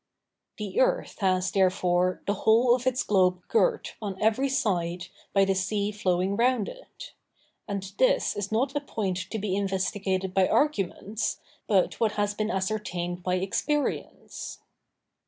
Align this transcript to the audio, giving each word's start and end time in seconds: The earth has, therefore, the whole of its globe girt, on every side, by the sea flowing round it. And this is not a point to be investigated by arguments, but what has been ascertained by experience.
The 0.57 0.79
earth 0.79 1.19
has, 1.19 1.51
therefore, 1.51 2.23
the 2.25 2.33
whole 2.33 2.73
of 2.73 2.87
its 2.87 3.03
globe 3.03 3.43
girt, 3.47 3.93
on 4.01 4.19
every 4.19 4.49
side, 4.49 5.09
by 5.31 5.45
the 5.45 5.53
sea 5.53 5.91
flowing 5.91 6.35
round 6.35 6.67
it. 6.67 7.13
And 7.67 7.83
this 7.99 8.35
is 8.35 8.51
not 8.51 8.75
a 8.75 8.81
point 8.81 9.17
to 9.29 9.37
be 9.37 9.55
investigated 9.55 10.33
by 10.33 10.47
arguments, 10.47 11.39
but 11.67 11.99
what 11.99 12.13
has 12.13 12.33
been 12.33 12.49
ascertained 12.49 13.21
by 13.21 13.35
experience. 13.35 14.57